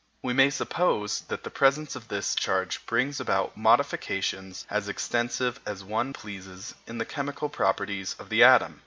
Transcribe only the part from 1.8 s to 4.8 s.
of this charge brings about modifications